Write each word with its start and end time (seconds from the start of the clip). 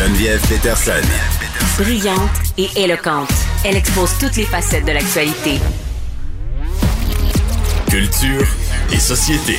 Geneviève 0.00 0.40
Peterson. 0.48 1.02
Brillante 1.76 2.54
et 2.56 2.70
éloquente, 2.74 3.28
elle 3.66 3.76
expose 3.76 4.16
toutes 4.18 4.36
les 4.36 4.46
facettes 4.46 4.86
de 4.86 4.92
l'actualité. 4.92 5.60
Culture 7.90 8.46
et 8.90 8.98
société. 8.98 9.58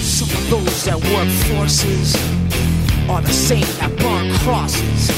Some 0.00 0.30
of 0.30 0.50
those 0.50 0.84
that 0.84 0.96
work 0.96 1.28
forces 1.46 2.16
are 3.08 3.22
the 3.22 3.32
same 3.32 3.66
that 3.78 3.96
burn 3.98 4.32
crosses. 4.42 5.12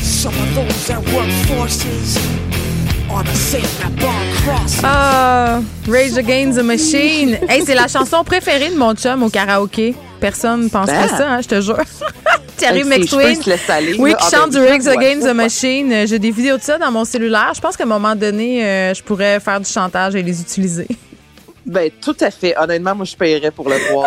Some 0.00 0.34
of 0.34 0.54
those 0.54 0.86
that 0.86 1.02
work 1.12 1.30
forces 1.48 2.16
Ah, 4.82 5.60
Rage 5.88 6.16
Against 6.18 6.58
the 6.58 6.62
Machine. 6.62 7.38
Hey, 7.48 7.62
c'est 7.64 7.74
la 7.74 7.88
chanson 7.88 8.24
préférée 8.24 8.70
de 8.70 8.76
mon 8.76 8.94
chum 8.94 9.22
au 9.22 9.28
karaoké. 9.30 9.94
Personne 10.20 10.68
penserait 10.70 11.08
Ben. 11.08 11.16
ça, 11.16 11.28
hein, 11.30 11.40
je 11.40 11.48
te 11.48 11.60
jure. 11.60 11.78
Thierry 12.56 12.84
laisser 12.84 13.70
aller, 13.70 13.96
Oui, 13.98 14.10
qui 14.14 14.16
Ah, 14.20 14.30
chante 14.36 14.52
ben, 14.52 14.60
du 14.60 14.66
je 14.66 14.88
Rage 14.88 14.96
Against 14.96 15.26
the. 15.28 15.34
Machine. 15.34 15.92
Euh, 15.92 16.06
J'ai 16.06 16.18
des 16.18 16.30
vidéos 16.30 16.56
de 16.56 16.62
ça 16.62 16.78
dans 16.78 16.90
mon 16.90 17.04
cellulaire. 17.04 17.52
Je 17.54 17.60
pense 17.60 17.76
qu'à 17.76 17.84
un 17.84 17.88
moment 17.88 18.16
donné, 18.16 18.64
euh, 18.64 18.94
je 18.94 19.02
pourrais 19.02 19.38
faire 19.40 19.60
du 19.60 19.70
chantage 19.70 20.14
et 20.14 20.22
les 20.22 20.40
utiliser. 20.40 20.86
Ben, 21.66 21.90
tout 22.00 22.14
à 22.20 22.30
fait. 22.30 22.54
Honnêtement, 22.56 22.94
moi, 22.94 23.04
je 23.04 23.16
paierais 23.16 23.50
pour 23.50 23.68
le 23.68 23.74
voir. 23.92 24.06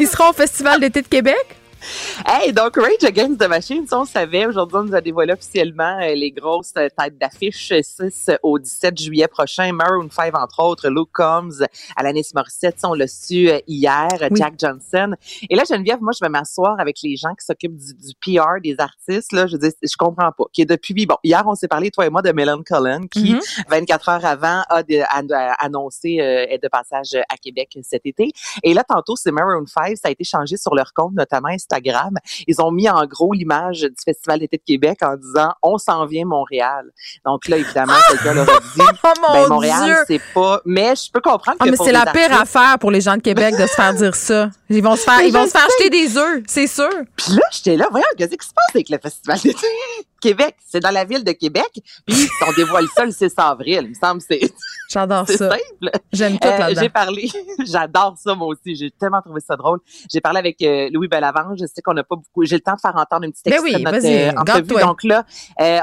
Ils 0.00 0.08
seront 0.08 0.30
au 0.30 0.32
Festival 0.32 0.80
d'été 0.80 1.00
de 1.00 1.06
Québec? 1.06 1.36
hey, 2.26 2.52
donc, 2.52 2.76
Rage 2.76 3.04
Against 3.04 3.38
the 3.40 3.48
Machine, 3.48 3.86
on 3.92 4.04
savait. 4.04 4.46
Aujourd'hui, 4.46 4.76
on 4.78 4.84
nous 4.84 4.94
a 4.94 5.00
dévoilé 5.00 5.32
officiellement 5.32 5.98
euh, 6.00 6.14
les 6.14 6.30
grosses 6.30 6.72
euh, 6.76 6.88
têtes 6.96 7.18
d'affiche 7.18 7.72
6 7.82 8.30
au 8.42 8.58
17 8.58 8.98
juillet 9.00 9.28
prochain. 9.28 9.72
Maroon 9.72 10.08
5, 10.10 10.36
entre 10.36 10.62
autres, 10.62 10.88
Luke 10.88 11.10
Combs, 11.12 11.64
Alanis 11.96 12.30
Morissette, 12.34 12.76
on 12.84 12.94
l'a 12.94 13.06
su 13.06 13.48
euh, 13.50 13.58
hier, 13.66 14.08
Oui. 14.30 14.38
Jack 14.38 14.54
Johnson. 14.58 15.14
Et 15.48 15.54
là, 15.56 15.64
Geneviève, 15.68 15.98
moi, 16.00 16.12
je 16.18 16.24
vais 16.24 16.28
m'asseoir 16.28 16.78
avec 16.78 16.98
les 17.02 17.16
gens 17.16 17.34
qui 17.34 17.44
s'occupent 17.44 17.76
du, 17.76 17.94
du 17.94 18.14
PR 18.20 18.60
des 18.62 18.76
artistes. 18.78 19.32
Là, 19.32 19.46
je 19.46 19.56
dis, 19.56 19.70
je 19.82 19.96
comprends 19.98 20.32
pas. 20.32 20.44
Qui 20.52 20.62
est 20.62 20.66
depuis, 20.66 21.06
bon, 21.06 21.16
hier, 21.24 21.42
on 21.46 21.54
s'est 21.54 21.68
parlé, 21.68 21.90
toi 21.90 22.06
et 22.06 22.10
moi, 22.10 22.22
de 22.22 22.32
Melon 22.32 22.62
Cullen, 22.62 23.08
qui, 23.08 23.32
Mhm. 23.34 23.40
24 23.68 24.08
heures 24.08 24.24
avant, 24.24 24.62
a, 24.68 24.82
de- 24.82 25.00
a- 25.00 25.50
a 25.52 25.64
annoncé 25.64 26.18
euh, 26.20 26.46
être 26.50 26.62
de 26.62 26.68
passage 26.68 27.14
à 27.28 27.36
Québec 27.36 27.78
cet 27.82 28.02
été. 28.04 28.32
Et 28.62 28.74
là, 28.74 28.84
tantôt, 28.84 29.16
c'est 29.16 29.30
Maroon 29.32 29.66
5, 29.66 29.96
ça 29.96 30.08
a 30.08 30.10
été 30.10 30.24
changé 30.24 30.56
sur 30.56 30.74
leur 30.74 30.92
compte, 30.92 31.14
notamment 31.14 31.48
Instagram. 31.72 32.14
Ils 32.46 32.60
ont 32.60 32.70
mis 32.70 32.88
en 32.88 33.04
gros 33.06 33.32
l'image 33.32 33.80
du 33.80 33.94
Festival 34.04 34.40
d'été 34.40 34.56
de 34.58 34.62
Québec 34.62 34.98
en 35.02 35.16
disant 35.16 35.52
«On 35.62 35.78
s'en 35.78 36.06
vient 36.06 36.24
Montréal». 36.24 36.90
Donc 37.24 37.48
là, 37.48 37.56
évidemment, 37.56 37.94
quelqu'un 38.08 38.34
leur 38.34 38.48
a 38.48 38.60
dit 38.60 38.80
Oh 39.04 39.08
mon 39.26 39.34
ben, 39.34 39.48
Montréal, 39.48 40.04
c'est 40.06 40.20
pas... 40.34 40.60
Mais 40.64 40.94
je 40.94 41.10
peux 41.10 41.20
comprendre 41.20 41.56
Ah, 41.60 41.64
que 41.64 41.70
mais 41.70 41.76
c'est 41.76 41.92
la 41.92 42.06
pire 42.06 42.32
affaire 42.38 42.78
pour 42.78 42.90
les 42.90 43.00
gens 43.00 43.16
de 43.16 43.22
Québec 43.22 43.54
de 43.56 43.66
se 43.66 43.74
faire 43.74 43.94
dire 43.94 44.14
ça. 44.14 44.50
Ils 44.72 44.82
vont 44.82 44.96
se 44.96 45.02
faire, 45.02 45.20
ils 45.22 45.32
vont 45.32 45.44
se 45.46 45.50
faire 45.50 45.66
acheter 45.66 45.90
des 45.90 46.16
œufs, 46.16 46.42
c'est 46.46 46.66
sûr. 46.66 46.88
Puis 47.16 47.34
là, 47.34 47.42
j'étais 47.52 47.76
là, 47.76 47.88
voyons, 47.90 48.06
qu'est-ce 48.16 48.36
qui 48.36 48.46
se 48.46 48.54
passe 48.54 48.74
avec 48.74 48.88
le 48.88 48.98
Festival 48.98 49.38
d'été 49.40 49.66
Québec? 50.20 50.56
C'est 50.66 50.80
dans 50.80 50.90
la 50.90 51.04
ville 51.04 51.24
de 51.24 51.32
Québec, 51.32 51.70
puis 52.06 52.28
on 52.46 52.52
dévoile 52.52 52.86
ça 52.94 53.04
le 53.04 53.12
6 53.12 53.32
avril. 53.36 53.80
Il 53.84 53.88
me 53.90 53.94
semble 53.94 54.20
c'est 54.20 54.40
J'adore 54.88 55.26
c'est 55.26 55.36
ça. 55.36 55.50
simple. 55.50 55.90
J'aime 56.12 56.38
tout 56.38 56.48
Euh, 56.48 56.74
j'ai 56.78 56.88
parlé, 56.88 57.28
j'adore 57.66 58.16
ça 58.18 58.34
moi 58.34 58.48
aussi, 58.48 58.74
j'ai 58.76 58.90
tellement 58.90 59.20
trouvé 59.20 59.40
ça 59.40 59.56
drôle. 59.56 59.80
J'ai 60.10 60.20
parlé 60.20 60.38
avec 60.38 60.60
euh, 60.62 60.88
Louis 60.92 61.08
Bellavance, 61.08 61.58
je 61.60 61.66
sais 61.66 61.82
qu'on 61.82 61.94
n'a 61.94 62.04
pas 62.04 62.16
beaucoup, 62.16 62.44
j'ai 62.44 62.56
le 62.56 62.62
temps 62.62 62.74
de 62.74 62.80
faire 62.80 62.96
entendre 62.96 63.24
une 63.24 63.32
petite 63.32 63.44
Ben 63.46 63.54
extrait 63.54 63.72
oui, 63.74 63.82
de 63.82 63.90
notre 63.90 64.06
euh, 64.06 64.40
entrevue. 64.40 64.80
Donc 64.80 65.04
là, 65.04 65.24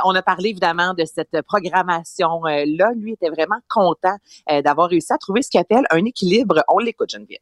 on 0.06 0.16
a 0.16 0.21
parlé 0.21 0.50
évidemment 0.50 0.94
de 0.94 1.06
cette 1.06 1.41
programmation 1.47 2.44
là. 2.44 2.91
Lui 2.95 3.13
était 3.13 3.29
vraiment 3.29 3.59
content 3.67 4.16
d'avoir 4.63 4.89
réussi 4.89 5.11
à 5.13 5.17
trouver 5.17 5.41
ce 5.41 5.50
qu'il 5.50 5.59
appelle 5.59 5.85
un 5.91 6.06
équilibre. 6.06 6.63
On 6.67 6.79
l'écoute, 6.79 7.09
Geneviève. 7.11 7.39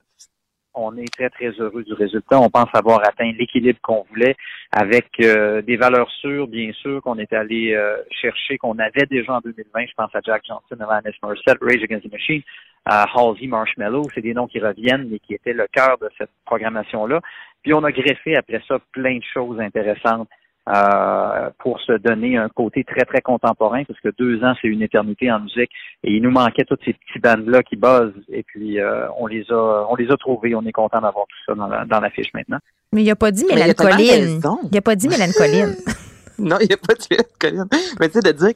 On 0.77 0.95
est 0.97 1.11
très, 1.11 1.29
très 1.29 1.49
heureux 1.59 1.83
du 1.83 1.93
résultat. 1.93 2.39
On 2.39 2.49
pense 2.49 2.69
avoir 2.73 2.99
atteint 3.07 3.31
l'équilibre 3.37 3.79
qu'on 3.81 4.05
voulait 4.09 4.35
avec 4.71 5.07
euh, 5.21 5.61
des 5.61 5.77
valeurs 5.77 6.09
sûres, 6.21 6.47
bien 6.47 6.71
sûr, 6.73 7.01
qu'on 7.01 7.17
est 7.17 7.33
allé 7.33 7.73
euh, 7.73 7.97
chercher, 8.11 8.57
qu'on 8.57 8.77
avait 8.79 9.05
déjà 9.09 9.33
en 9.33 9.39
2020. 9.39 9.85
Je 9.87 9.93
pense 9.95 10.13
à 10.13 10.19
Jack 10.23 10.43
Johnson, 10.47 10.83
Alanis 10.83 11.17
Morissette, 11.23 11.57
Rage 11.61 11.83
Against 11.83 12.07
the 12.07 12.11
Machine, 12.11 12.41
à 12.85 13.05
Halsey 13.13 13.47
Marshmallow. 13.47 14.03
C'est 14.13 14.21
des 14.21 14.33
noms 14.33 14.47
qui 14.47 14.59
reviennent 14.59 15.11
et 15.13 15.19
qui 15.19 15.33
étaient 15.33 15.53
le 15.53 15.67
cœur 15.71 15.97
de 15.99 16.09
cette 16.17 16.31
programmation-là. 16.45 17.21
Puis 17.63 17.73
on 17.73 17.83
a 17.83 17.91
greffé 17.91 18.35
après 18.37 18.61
ça 18.67 18.77
plein 18.91 19.17
de 19.17 19.23
choses 19.33 19.59
intéressantes 19.59 20.29
euh, 20.67 21.49
pour 21.59 21.79
se 21.81 21.93
donner 21.93 22.37
un 22.37 22.49
côté 22.49 22.83
très, 22.83 23.05
très 23.05 23.21
contemporain, 23.21 23.83
parce 23.85 23.99
que 23.99 24.09
deux 24.17 24.43
ans, 24.43 24.53
c'est 24.61 24.67
une 24.67 24.81
éternité 24.81 25.31
en 25.31 25.39
musique. 25.39 25.71
Et 26.03 26.13
il 26.13 26.21
nous 26.21 26.31
manquait 26.31 26.65
toutes 26.65 26.81
ces 26.83 26.93
petits 26.93 27.19
bandes-là 27.19 27.63
qui 27.63 27.75
buzzent. 27.75 28.13
Et 28.29 28.43
puis, 28.43 28.79
euh, 28.79 29.07
on 29.17 29.27
les 29.27 29.45
a 29.51 29.87
on 29.89 29.95
les 29.95 30.11
a 30.11 30.17
trouvés. 30.17 30.55
On 30.55 30.65
est 30.65 30.71
content 30.71 31.01
d'avoir 31.01 31.25
tout 31.27 31.37
ça 31.45 31.55
dans 31.55 31.67
la, 31.67 31.85
dans 31.85 31.99
l'affiche 31.99 32.33
maintenant. 32.33 32.59
Mais 32.93 33.03
il 33.03 33.09
a 33.09 33.15
pas 33.15 33.31
dit 33.31 33.45
Mélanie 33.45 33.75
Colline. 33.75 34.41
Il 34.71 34.77
a 34.77 34.81
pas 34.81 34.95
dit 34.95 35.07
Mélanie 35.07 35.33
Colline. 35.33 35.75
Non, 36.39 36.57
il 36.61 36.67
n'y 36.67 36.73
a 36.73 36.77
pas 36.77 36.93
de 36.93 37.01
suite, 37.01 37.29
Colin. 37.39 37.67
Mais 37.99 38.09
tu 38.09 38.13
sais, 38.13 38.21
de 38.21 38.31
dire 38.31 38.53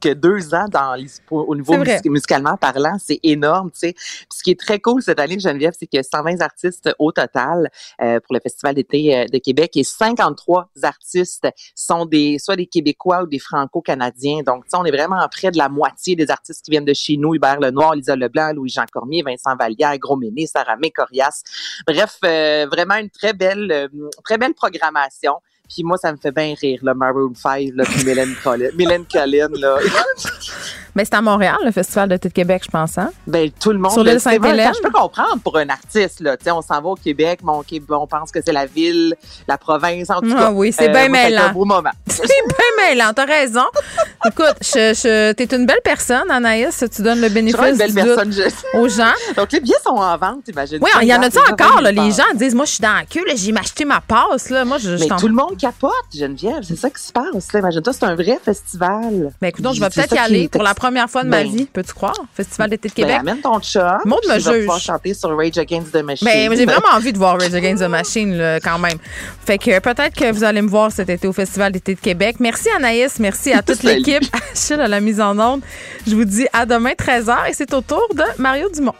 que 0.00 0.12
deux 0.14 0.54
ans 0.54 0.66
dans 0.68 0.96
au 1.30 1.54
niveau 1.54 1.74
musicalement 2.06 2.56
parlant, 2.56 2.96
c'est 2.98 3.20
énorme, 3.22 3.70
tu 3.70 3.78
sais. 3.80 3.94
Ce 4.32 4.42
qui 4.42 4.50
est 4.50 4.58
très 4.58 4.80
cool 4.80 5.02
cette 5.02 5.20
année, 5.20 5.38
Geneviève, 5.38 5.72
c'est 5.78 5.86
qu'il 5.86 5.98
y 5.98 6.00
a 6.00 6.02
120 6.02 6.40
artistes 6.40 6.90
au 6.98 7.12
total 7.12 7.70
euh, 8.00 8.20
pour 8.20 8.34
le 8.34 8.40
Festival 8.40 8.74
d'été 8.74 9.16
euh, 9.16 9.24
de 9.26 9.38
Québec 9.38 9.76
et 9.76 9.84
53 9.84 10.70
artistes 10.82 11.48
sont 11.74 12.06
des 12.06 12.38
soit 12.38 12.56
des 12.56 12.66
Québécois 12.66 13.22
ou 13.22 13.26
des 13.26 13.38
Franco-Canadiens. 13.38 14.42
Donc, 14.44 14.64
tu 14.64 14.70
sais, 14.70 14.76
on 14.76 14.84
est 14.84 14.90
vraiment 14.90 15.26
près 15.30 15.50
de 15.50 15.58
la 15.58 15.68
moitié 15.68 16.16
des 16.16 16.30
artistes 16.30 16.64
qui 16.64 16.70
viennent 16.70 16.84
de 16.84 16.94
chez 16.94 17.16
nous. 17.16 17.34
Hubert 17.34 17.60
Lenoir, 17.60 17.94
Lisa 17.94 18.16
Leblanc, 18.16 18.52
Louis-Jean 18.54 18.84
Cormier, 18.92 19.22
Vincent 19.22 19.56
Vallière, 19.56 19.96
Gros 19.98 20.16
Méné, 20.16 20.46
Sarah 20.46 20.76
May, 20.76 20.90
Corias. 20.90 21.42
Bref, 21.86 22.18
euh, 22.24 22.66
vraiment 22.70 22.96
une 22.96 23.10
très 23.10 23.32
belle, 23.32 23.70
euh, 23.70 23.88
très 24.24 24.38
belle 24.38 24.54
programmation. 24.54 25.34
Puis 25.72 25.84
moi, 25.84 25.96
ça 25.96 26.10
me 26.12 26.16
fait 26.18 26.32
bien 26.32 26.54
rire, 26.60 26.80
le 26.82 26.92
Maroon 26.94 27.32
5, 27.34 27.68
là, 27.76 27.84
puis 27.84 28.04
Mylène 28.04 28.34
Collin, 28.42 28.68
Mylène 28.76 29.04
Collin, 29.10 29.48
là. 29.54 29.76
Mais 30.96 31.04
c'est 31.04 31.14
à 31.14 31.22
Montréal, 31.22 31.56
le 31.64 31.70
Festival 31.70 32.08
de 32.08 32.16
Québec, 32.28 32.62
je 32.66 32.70
pense, 32.70 32.98
hein? 32.98 33.12
Ben, 33.24 33.48
tout 33.60 33.70
le 33.70 33.78
monde. 33.78 33.92
Sur 33.92 34.02
le 34.02 34.10
l'île 34.10 34.20
Sainte-Hélène? 34.20 34.72
Je 34.76 34.82
peux 34.82 34.90
comprendre 34.90 35.40
pour 35.42 35.56
un 35.56 35.68
artiste, 35.68 36.18
là. 36.20 36.36
Tu 36.36 36.44
sais, 36.44 36.50
on 36.50 36.62
s'en 36.62 36.80
va 36.82 36.88
au 36.88 36.94
Québec, 36.96 37.38
mais 37.44 37.52
on, 37.52 37.62
on 37.96 38.06
pense 38.08 38.32
que 38.32 38.40
c'est 38.44 38.52
la 38.52 38.66
ville, 38.66 39.14
la 39.46 39.56
province, 39.56 40.10
en 40.10 40.20
tout 40.20 40.32
Ah 40.36 40.46
cas. 40.46 40.50
oui, 40.50 40.72
c'est 40.72 40.88
bien 40.88 41.02
a 41.02 41.04
été 41.04 41.12
mêlant. 41.12 41.42
un 41.44 41.52
beau 41.52 41.64
moment. 41.64 41.90
C'est 42.08 42.26
bien 42.26 42.88
mêlant, 42.88 43.12
t'as 43.14 43.24
raison. 43.24 43.62
Écoute, 44.26 44.54
je, 44.60 44.92
je, 44.94 45.32
t'es 45.32 45.56
une 45.56 45.64
belle 45.64 45.80
personne, 45.82 46.30
Anaïs. 46.30 46.84
Tu 46.94 47.00
donnes 47.02 47.22
le 47.22 47.30
bénéfice 47.30 47.56
vraiment 47.56 47.72
une 47.72 47.78
belle 47.78 47.94
du 47.94 48.02
doute 48.02 48.14
personne. 48.16 48.32
je- 48.32 48.78
aux 48.78 48.86
gens. 48.88 49.12
Donc, 49.36 49.50
les 49.52 49.60
billets 49.60 49.74
sont 49.82 49.92
en 49.96 50.16
vente, 50.18 50.46
imagine. 50.48 50.78
Oui, 50.82 50.90
il 51.00 51.08
y 51.08 51.14
en 51.14 51.22
a-tu 51.22 51.38
ça 51.38 51.52
encore, 51.52 51.80
là? 51.80 51.90
Les 51.90 52.10
gens 52.10 52.24
disent, 52.34 52.54
moi, 52.54 52.66
je 52.66 52.72
suis 52.72 52.82
dans 52.82 52.92
la 52.92 53.04
queue, 53.04 53.24
j'ai 53.34 53.54
acheté 53.56 53.86
ma 53.86 54.00
passe, 54.02 54.50
là. 54.50 54.64
Moi, 54.66 54.76
je, 54.78 54.90
Mais 54.90 55.06
tout 55.18 55.26
le 55.28 55.32
monde 55.34 55.56
capote, 55.58 55.90
Geneviève. 56.14 56.62
C'est 56.62 56.76
ça 56.76 56.90
qui 56.90 57.02
se 57.02 57.12
passe. 57.12 57.48
Imagine-toi, 57.54 57.92
c'est 57.94 58.04
un 58.04 58.14
vrai 58.14 58.38
festival. 58.44 59.32
Ben, 59.40 59.48
écoute, 59.48 59.62
donc, 59.64 59.74
je 59.74 59.80
vais 59.80 59.88
peut-être 59.88 60.14
y 60.14 60.18
aller 60.18 60.48
pour 60.48 60.62
la 60.62 60.74
première 60.74 61.08
fois 61.08 61.24
de 61.24 61.28
ma 61.28 61.42
Ben, 61.42 61.50
vie. 61.50 61.64
Peux-tu 61.72 61.94
croire? 61.94 62.14
Festival 62.34 62.68
d'été 62.70 62.88
de 62.90 62.94
Ben, 62.94 63.02
Québec. 63.02 63.16
amène 63.20 63.40
ton 63.40 63.58
chat. 63.62 63.98
Montre 64.04 64.28
me 64.28 64.34
tu 64.36 64.40
juge. 64.42 64.58
pouvoir 64.60 64.80
chanter 64.80 65.14
sur 65.14 65.34
Rage 65.34 65.56
Against 65.56 65.92
the 65.92 66.02
Machine. 66.04 66.26
Ben, 66.26 66.54
j'ai 66.54 66.64
vraiment 66.66 66.88
envie 66.94 67.12
de 67.14 67.18
voir 67.18 67.40
Rage 67.40 67.54
Against 67.54 67.82
the 67.82 67.88
Machine, 67.88 68.58
quand 68.62 68.78
même. 68.78 68.98
Fait 69.46 69.56
que 69.56 69.78
peut-être 69.78 70.14
que 70.14 70.30
vous 70.30 70.44
allez 70.44 70.60
me 70.60 70.68
voir 70.68 70.92
cet 70.92 71.08
été 71.08 71.26
au 71.26 71.32
Festival 71.32 71.72
d'été 71.72 71.94
de 71.94 72.00
Québec. 72.00 72.36
Merci 72.38 72.68
Anaïs, 72.76 73.18
merci 73.18 73.52
à 73.52 73.62
toute 73.62 73.76
Salut. 73.80 74.02
Achille 74.52 74.80
à 74.80 74.88
la 74.88 75.00
mise 75.00 75.20
en 75.20 75.38
onde. 75.38 75.62
Je 76.06 76.14
vous 76.14 76.24
dis 76.24 76.46
à 76.52 76.66
demain 76.66 76.92
13h 76.92 77.48
et 77.48 77.54
c'est 77.54 77.72
au 77.74 77.80
tour 77.80 78.06
de 78.14 78.24
Mario 78.38 78.68
Dumont. 78.70 78.94